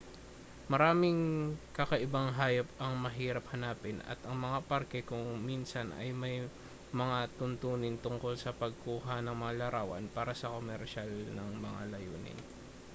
maraming 0.71 1.19
kakaibang 1.77 2.29
hayop 2.39 2.65
ang 2.81 2.93
mahirap 3.05 3.45
hanapin 3.53 3.97
at 4.11 4.17
ang 4.25 4.33
mga 4.45 4.59
parke 4.69 4.99
kung 5.09 5.25
minsan 5.49 5.87
ay 6.01 6.09
may 6.21 6.35
mga 7.01 7.17
tuntunin 7.37 7.95
tungkol 8.05 8.33
sa 8.37 8.49
pagkuha 8.61 9.15
ng 9.21 9.35
mga 9.41 9.53
larawan 9.61 10.05
para 10.15 10.33
sa 10.39 10.49
komersyal 10.57 11.05
ng 11.35 11.49
mga 11.65 11.81
layunin 11.93 12.39